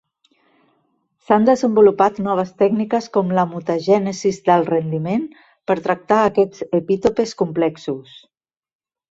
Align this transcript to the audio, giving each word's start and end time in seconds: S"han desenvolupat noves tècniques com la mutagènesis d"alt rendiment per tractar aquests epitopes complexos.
S"han 1.25 1.43
desenvolupat 1.49 2.21
noves 2.27 2.53
tècniques 2.61 3.09
com 3.17 3.33
la 3.41 3.43
mutagènesis 3.51 4.41
d"alt 4.49 4.73
rendiment 4.75 5.29
per 5.73 5.77
tractar 5.89 6.19
aquests 6.33 6.67
epitopes 6.81 7.37
complexos. 7.45 8.19